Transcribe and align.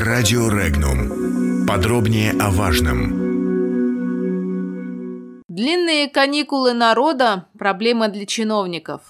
Радио 0.00 0.48
Регнум. 0.48 1.66
Подробнее 1.66 2.30
о 2.40 2.50
важном. 2.50 3.08
Длинные 5.48 6.08
каникулы 6.08 6.72
народа– 6.72 7.48
проблема 7.58 8.06
для 8.06 8.24
чиновников. 8.24 9.00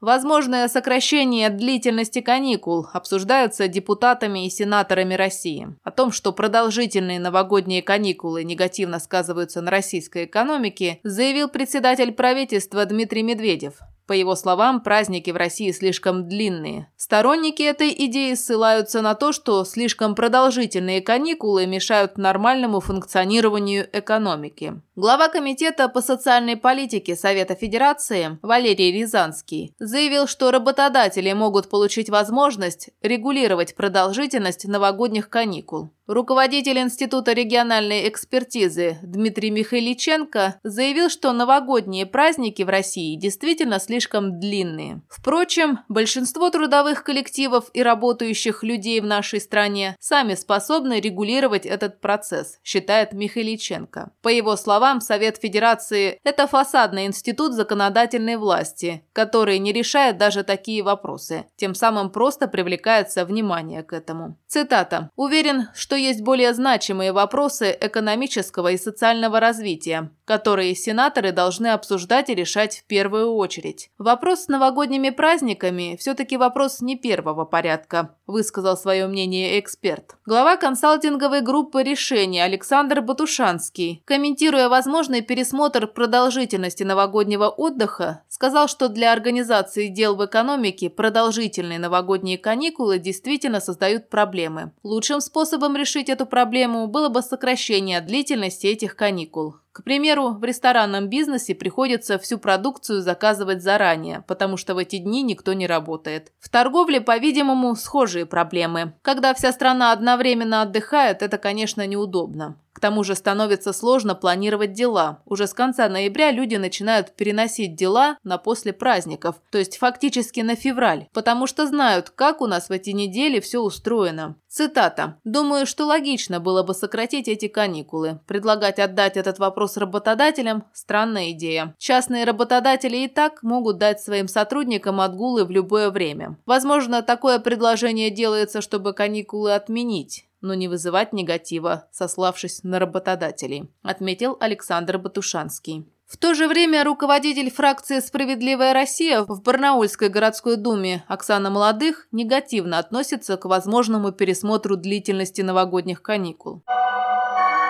Возможное 0.00 0.66
сокращение 0.68 1.50
длительности 1.50 2.22
каникул 2.22 2.88
обсуждается 2.90 3.68
депутатами 3.68 4.46
и 4.46 4.50
сенаторами 4.50 5.12
России. 5.12 5.76
О 5.84 5.90
том, 5.90 6.10
что 6.10 6.32
продолжительные 6.32 7.20
новогодние 7.20 7.82
каникулы 7.82 8.44
негативно 8.44 8.98
сказываются 8.98 9.60
на 9.60 9.70
российской 9.70 10.24
экономике, 10.24 11.00
заявил 11.02 11.48
председатель 11.50 12.12
правительства 12.12 12.86
Дмитрий 12.86 13.22
Медведев. 13.22 13.74
По 14.10 14.14
его 14.14 14.34
словам, 14.34 14.80
праздники 14.80 15.30
в 15.30 15.36
России 15.36 15.70
слишком 15.70 16.28
длинные. 16.28 16.90
Сторонники 16.96 17.62
этой 17.62 17.94
идеи 17.96 18.34
ссылаются 18.34 19.02
на 19.02 19.14
то, 19.14 19.30
что 19.30 19.64
слишком 19.64 20.16
продолжительные 20.16 21.00
каникулы 21.00 21.64
мешают 21.64 22.18
нормальному 22.18 22.80
функционированию 22.80 23.88
экономики. 23.92 24.82
Глава 24.96 25.28
Комитета 25.28 25.88
по 25.88 26.02
социальной 26.02 26.56
политике 26.56 27.14
Совета 27.14 27.54
Федерации 27.54 28.40
Валерий 28.42 28.90
Рязанский 28.90 29.76
заявил, 29.78 30.26
что 30.26 30.50
работодатели 30.50 31.32
могут 31.32 31.70
получить 31.70 32.10
возможность 32.10 32.90
регулировать 33.02 33.76
продолжительность 33.76 34.66
новогодних 34.66 35.30
каникул. 35.30 35.92
Руководитель 36.06 36.80
Института 36.80 37.32
региональной 37.32 38.08
экспертизы 38.08 38.98
Дмитрий 39.00 39.52
Михайличенко 39.52 40.58
заявил, 40.64 41.08
что 41.08 41.32
новогодние 41.32 42.04
праздники 42.04 42.64
в 42.64 42.68
России 42.68 43.14
действительно 43.14 43.78
слишком 43.78 43.99
длинные. 44.38 45.02
Впрочем, 45.08 45.80
большинство 45.88 46.50
трудовых 46.50 47.04
коллективов 47.04 47.70
и 47.72 47.82
работающих 47.82 48.62
людей 48.62 49.00
в 49.00 49.06
нашей 49.06 49.40
стране 49.40 49.96
сами 50.00 50.34
способны 50.34 51.00
регулировать 51.00 51.66
этот 51.66 52.00
процесс, 52.00 52.58
считает 52.64 53.12
Михайличенко. 53.12 54.12
По 54.22 54.28
его 54.28 54.56
словам, 54.56 55.00
Совет 55.00 55.38
Федерации– 55.38 56.18
это 56.24 56.46
фасадный 56.46 57.06
институт 57.06 57.54
законодательной 57.54 58.36
власти, 58.36 59.04
который 59.12 59.58
не 59.58 59.72
решает 59.72 60.18
даже 60.18 60.44
такие 60.44 60.82
вопросы, 60.82 61.46
тем 61.56 61.74
самым 61.74 62.10
просто 62.10 62.48
привлекается 62.48 63.24
внимание 63.24 63.82
к 63.82 63.92
этому. 63.92 64.38
Цитата. 64.46 65.10
«Уверен, 65.16 65.68
что 65.74 65.96
есть 65.96 66.22
более 66.22 66.54
значимые 66.54 67.12
вопросы 67.12 67.76
экономического 67.80 68.72
и 68.72 68.76
социального 68.76 69.40
развития, 69.40 70.10
которые 70.30 70.76
сенаторы 70.76 71.32
должны 71.32 71.72
обсуждать 71.72 72.30
и 72.30 72.36
решать 72.36 72.78
в 72.78 72.84
первую 72.84 73.32
очередь. 73.32 73.90
Вопрос 73.98 74.44
с 74.44 74.46
новогодними 74.48 75.10
праздниками 75.10 75.96
все-таки 75.98 76.36
вопрос 76.36 76.80
не 76.80 76.96
первого 76.96 77.44
порядка, 77.44 78.14
высказал 78.28 78.76
свое 78.76 79.08
мнение 79.08 79.58
эксперт. 79.58 80.14
Глава 80.24 80.56
консалтинговой 80.56 81.40
группы 81.40 81.82
решений 81.82 82.38
Александр 82.38 83.00
Батушанский, 83.00 84.04
комментируя 84.04 84.68
возможный 84.68 85.20
пересмотр 85.20 85.88
продолжительности 85.88 86.84
новогоднего 86.84 87.48
отдыха, 87.48 88.22
сказал, 88.28 88.68
что 88.68 88.88
для 88.88 89.12
организации 89.12 89.88
дел 89.88 90.14
в 90.14 90.24
экономике 90.24 90.90
продолжительные 90.90 91.80
новогодние 91.80 92.38
каникулы 92.38 93.00
действительно 93.00 93.58
создают 93.58 94.08
проблемы. 94.08 94.70
Лучшим 94.84 95.20
способом 95.20 95.76
решить 95.76 96.08
эту 96.08 96.24
проблему 96.24 96.86
было 96.86 97.08
бы 97.08 97.20
сокращение 97.20 98.00
длительности 98.00 98.68
этих 98.68 98.94
каникул. 98.94 99.56
К 99.72 99.84
примеру, 99.84 100.30
в 100.30 100.42
ресторанном 100.42 101.08
бизнесе 101.08 101.54
приходится 101.54 102.18
всю 102.18 102.38
продукцию 102.38 103.02
заказывать 103.02 103.62
заранее, 103.62 104.24
потому 104.26 104.56
что 104.56 104.74
в 104.74 104.78
эти 104.78 104.98
дни 104.98 105.22
никто 105.22 105.52
не 105.52 105.68
работает. 105.68 106.32
В 106.40 106.48
торговле, 106.48 107.00
по-видимому, 107.00 107.76
схожие 107.76 108.26
проблемы. 108.26 108.94
Когда 109.02 109.32
вся 109.32 109.52
страна 109.52 109.92
одновременно 109.92 110.62
отдыхает, 110.62 111.22
это, 111.22 111.38
конечно, 111.38 111.86
неудобно. 111.86 112.56
К 112.72 112.80
тому 112.80 113.04
же 113.04 113.14
становится 113.14 113.72
сложно 113.72 114.14
планировать 114.14 114.72
дела. 114.72 115.22
Уже 115.26 115.46
с 115.46 115.54
конца 115.54 115.88
ноября 115.88 116.30
люди 116.30 116.56
начинают 116.56 117.16
переносить 117.16 117.74
дела 117.74 118.16
на 118.22 118.38
после 118.38 118.72
праздников, 118.72 119.36
то 119.50 119.58
есть 119.58 119.78
фактически 119.78 120.40
на 120.40 120.54
февраль, 120.54 121.08
потому 121.12 121.46
что 121.46 121.66
знают, 121.66 122.10
как 122.10 122.40
у 122.40 122.46
нас 122.46 122.68
в 122.68 122.72
эти 122.72 122.90
недели 122.90 123.40
все 123.40 123.60
устроено. 123.60 124.36
Цитата. 124.48 125.16
«Думаю, 125.22 125.64
что 125.64 125.86
логично 125.86 126.40
было 126.40 126.64
бы 126.64 126.74
сократить 126.74 127.28
эти 127.28 127.46
каникулы. 127.46 128.18
Предлагать 128.26 128.80
отдать 128.80 129.16
этот 129.16 129.38
вопрос 129.38 129.76
работодателям– 129.76 130.64
странная 130.72 131.30
идея. 131.30 131.74
Частные 131.78 132.24
работодатели 132.24 132.96
и 132.96 133.08
так 133.08 133.44
могут 133.44 133.78
дать 133.78 134.00
своим 134.00 134.26
сотрудникам 134.26 135.00
отгулы 135.00 135.44
в 135.44 135.52
любое 135.52 135.90
время. 135.90 136.36
Возможно, 136.46 137.02
такое 137.02 137.38
предложение 137.38 138.10
делается, 138.10 138.60
чтобы 138.60 138.92
каникулы 138.92 139.54
отменить 139.54 140.24
но 140.40 140.54
не 140.54 140.68
вызывать 140.68 141.12
негатива, 141.12 141.88
сославшись 141.92 142.62
на 142.62 142.78
работодателей, 142.78 143.70
отметил 143.82 144.36
Александр 144.40 144.98
Батушанский. 144.98 145.86
В 146.06 146.16
то 146.16 146.34
же 146.34 146.48
время 146.48 146.82
руководитель 146.82 147.52
фракции 147.52 148.00
«Справедливая 148.00 148.72
Россия» 148.72 149.22
в 149.22 149.42
Барнаульской 149.42 150.08
городской 150.08 150.56
думе 150.56 151.04
Оксана 151.06 151.50
Молодых 151.50 152.08
негативно 152.10 152.78
относится 152.78 153.36
к 153.36 153.44
возможному 153.44 154.10
пересмотру 154.10 154.76
длительности 154.76 155.42
новогодних 155.42 156.02
каникул. 156.02 156.64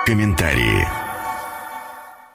Комментарии. 0.06 1.09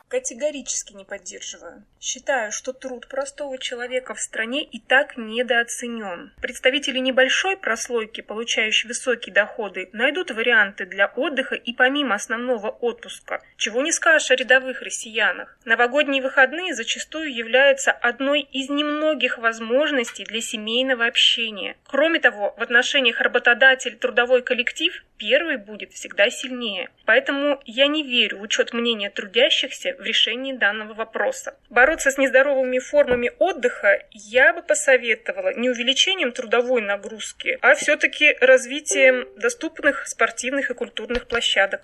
Категорически 0.07 0.93
не 0.93 1.03
поддерживаю. 1.03 1.83
Считаю, 1.99 2.51
что 2.51 2.73
труд 2.73 3.07
простого 3.07 3.57
человека 3.57 4.13
в 4.13 4.21
стране 4.21 4.63
и 4.63 4.79
так 4.79 5.17
недооценен. 5.17 6.31
Представители 6.39 6.99
небольшой 6.99 7.57
прослойки, 7.57 8.21
получающие 8.21 8.87
высокие 8.87 9.33
доходы, 9.33 9.89
найдут 9.93 10.29
варианты 10.29 10.85
для 10.85 11.07
отдыха 11.07 11.55
и 11.55 11.73
помимо 11.73 12.13
основного 12.13 12.69
отпуска. 12.69 13.41
Чего 13.57 13.81
не 13.81 13.91
скажешь 13.91 14.29
о 14.29 14.35
рядовых 14.35 14.83
россиянах. 14.83 15.57
Новогодние 15.65 16.21
выходные 16.21 16.75
зачастую 16.75 17.33
являются 17.33 17.91
одной 17.91 18.41
из 18.41 18.69
немногих 18.69 19.39
возможностей 19.39 20.23
для 20.23 20.41
семейного 20.41 21.07
общения. 21.07 21.77
Кроме 21.87 22.19
того, 22.19 22.53
в 22.57 22.61
отношениях 22.61 23.21
работодатель-трудовой 23.21 24.43
коллектив 24.43 25.03
первый 25.17 25.57
будет 25.57 25.93
всегда 25.93 26.29
сильнее. 26.29 26.89
Поэтому 27.05 27.59
я 27.65 27.87
не 27.87 28.03
верю 28.03 28.39
в 28.39 28.41
учет 28.41 28.73
мнения 28.73 29.09
трудящихся 29.09 29.95
в 29.97 30.01
решении 30.01 30.53
данного 30.53 30.93
вопроса. 30.93 31.57
Бороться 31.69 32.11
с 32.11 32.17
нездоровыми 32.17 32.79
формами 32.79 33.31
отдыха 33.39 34.03
я 34.11 34.53
бы 34.53 34.61
посоветовала 34.61 35.53
не 35.55 35.69
увеличением 35.69 36.31
трудовой 36.31 36.81
нагрузки, 36.81 37.57
а 37.61 37.75
все-таки 37.75 38.35
развитием 38.41 39.27
доступных 39.37 40.07
спортивных 40.07 40.71
и 40.71 40.73
культурных 40.73 41.27
площадок. 41.27 41.81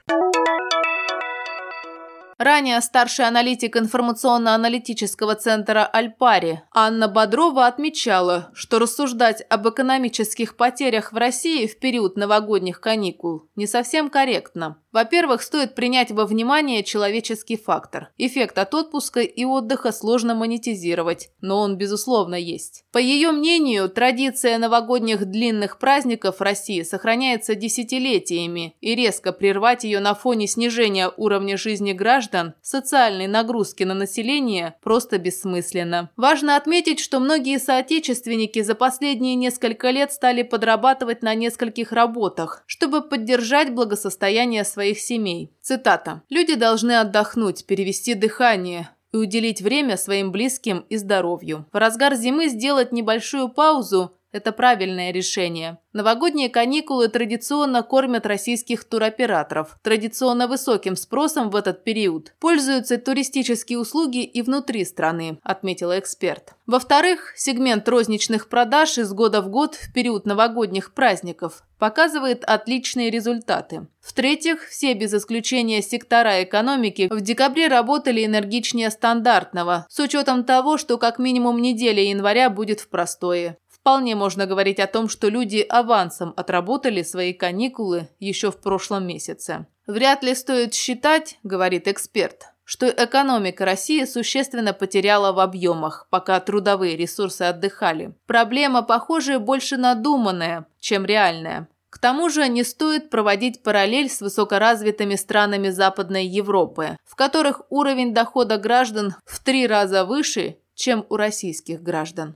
Ранее 2.44 2.82
старший 2.82 3.28
аналитик 3.28 3.78
информационно-аналитического 3.78 5.36
центра 5.36 5.86
«Альпари» 5.86 6.64
Анна 6.74 7.08
Бодрова 7.08 7.68
отмечала, 7.68 8.50
что 8.56 8.80
рассуждать 8.80 9.46
об 9.48 9.70
экономических 9.70 10.56
потерях 10.56 11.14
в 11.14 11.18
России 11.18 11.68
в 11.68 11.78
период 11.78 12.18
новогодних 12.18 12.82
каникул 12.82 13.44
не 13.56 13.68
совсем 13.68 14.10
корректно. 14.10 14.82
Во-первых, 14.92 15.42
стоит 15.42 15.74
принять 15.74 16.12
во 16.12 16.26
внимание 16.26 16.84
человеческий 16.84 17.56
фактор. 17.56 18.10
Эффект 18.18 18.58
от 18.58 18.74
отпуска 18.76 19.22
и 19.22 19.46
отдыха 19.46 19.94
сложно 19.94 20.36
монетизировать, 20.36 21.30
но 21.40 21.60
он, 21.60 21.78
безусловно, 21.78 22.36
есть. 22.36 22.84
По 22.92 22.98
ее 22.98 23.32
мнению, 23.32 23.88
традиция 23.90 24.58
новогодних 24.58 25.26
длинных 25.26 25.80
праздников 25.80 26.42
России 26.42 26.82
сохраняется 26.82 27.56
десятилетиями, 27.56 28.76
и 28.82 28.94
резко 28.96 29.32
прервать 29.32 29.86
ее 29.86 30.02
на 30.02 30.14
фоне 30.14 30.48
снижения 30.48 31.10
уровня 31.16 31.58
жизни 31.58 31.94
граждан, 31.94 32.54
социальной 32.62 33.28
нагрузки 33.28 33.84
на 33.84 33.94
население 33.94 34.76
просто 34.84 35.18
бессмысленно. 35.18 36.10
Важно 36.18 36.58
отметить, 36.58 37.00
что 37.00 37.20
многие 37.20 37.60
соотечественники 37.60 38.62
за 38.62 38.76
последние 38.76 39.36
несколько 39.36 39.90
лет 39.90 40.12
стали 40.12 40.44
подрабатывать 40.44 41.22
на 41.22 41.34
нескольких 41.34 41.94
работах, 41.94 42.64
чтобы 42.66 43.02
поддержать 43.02 43.74
благосостояние 43.74 44.66
своих 44.66 44.81
своих 44.82 45.00
семей. 45.00 45.52
Цитата. 45.62 46.24
«Люди 46.30 46.56
должны 46.56 47.00
отдохнуть, 47.00 47.66
перевести 47.68 48.16
дыхание, 48.16 48.90
и 49.12 49.18
уделить 49.18 49.62
время 49.62 49.96
своим 49.96 50.32
близким 50.32 50.86
и 50.90 50.98
здоровью. 50.98 51.68
В 51.72 51.78
разгар 51.78 52.16
зимы 52.16 52.48
сделать 52.48 52.92
небольшую 52.92 53.50
паузу– 53.50 54.18
это 54.32 54.52
правильное 54.52 55.12
решение. 55.12 55.78
Новогодние 55.94 56.50
каникулы 56.50 57.10
традиционно 57.10 57.84
кормят 57.84 58.26
российских 58.26 58.86
туроператоров. 58.86 59.78
Традиционно 59.84 60.48
высоким 60.48 60.96
спросом 60.96 61.50
в 61.50 61.56
этот 61.56 61.84
период 61.84 62.34
пользуются 62.40 62.98
туристические 62.98 63.80
услуги 63.80 64.24
и 64.24 64.42
внутри 64.42 64.86
страны, 64.86 65.40
отметила 65.44 66.00
эксперт. 66.00 66.54
Во-вторых, 66.66 67.34
сегмент 67.36 67.90
розничных 67.90 68.48
продаж 68.48 68.98
из 68.98 69.12
года 69.12 69.42
в 69.42 69.50
год 69.50 69.76
в 69.76 69.92
период 69.92 70.26
новогодних 70.26 70.94
праздников 70.94 71.64
показывает 71.78 72.46
отличные 72.46 73.10
результаты. 73.10 73.88
В-третьих, 74.00 74.68
все 74.70 74.94
без 74.94 75.14
исключения 75.14 75.82
сектора 75.82 76.44
экономики 76.44 77.10
в 77.12 77.20
декабре 77.22 77.68
работали 77.68 78.26
энергичнее 78.26 78.92
стандартного, 78.92 79.86
с 79.90 80.00
учетом 80.00 80.46
того, 80.46 80.78
что 80.78 80.98
как 80.98 81.20
минимум 81.20 81.62
неделя 81.62 82.02
января 82.02 82.50
будет 82.50 82.80
в 82.80 82.88
простое. 82.88 83.58
Вполне 83.82 84.16
можно 84.16 84.46
говорить 84.46 84.80
о 84.80 84.88
том, 84.88 85.10
что 85.10 85.28
люди 85.28 85.66
авансом 85.68 86.34
отработали 86.38 87.02
свои 87.02 87.34
каникулы 87.34 88.10
еще 88.20 88.52
в 88.52 88.62
прошлом 88.62 89.08
месяце. 89.08 89.66
Вряд 89.88 90.24
ли 90.24 90.36
стоит 90.36 90.74
считать, 90.74 91.40
говорит 91.44 91.88
эксперт, 91.88 92.46
что 92.64 92.88
экономика 92.88 93.66
России 93.66 94.06
существенно 94.06 94.74
потеряла 94.74 95.34
в 95.34 95.40
объемах, 95.40 96.08
пока 96.10 96.40
трудовые 96.40 96.96
ресурсы 96.96 97.42
отдыхали. 97.42 98.14
Проблема, 98.28 98.84
похоже, 98.84 99.40
больше 99.40 99.78
надуманная, 99.78 100.68
чем 100.80 101.06
реальная. 101.06 101.68
К 101.90 102.00
тому 102.00 102.30
же 102.30 102.48
не 102.48 102.64
стоит 102.64 103.10
проводить 103.10 103.64
параллель 103.64 104.10
с 104.10 104.22
высокоразвитыми 104.22 105.16
странами 105.16 105.70
Западной 105.70 106.26
Европы, 106.26 106.98
в 107.04 107.16
которых 107.16 107.64
уровень 107.70 108.14
дохода 108.14 108.58
граждан 108.58 109.16
в 109.26 109.44
три 109.44 109.68
раза 109.68 110.06
выше, 110.06 110.58
чем 110.74 111.06
у 111.10 111.18
российских 111.18 111.82
граждан. 111.84 112.36